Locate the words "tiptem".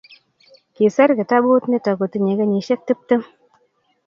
2.87-3.21